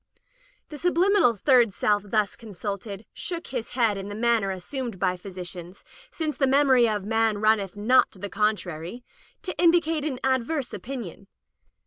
[0.69, 4.97] The subliminal third self thus con sulted, shook his head in the manner as sumed
[4.97, 9.03] by physicians, since the memory of man runneth not to the contrary,
[9.43, 11.27] to indicate an adverse opinion.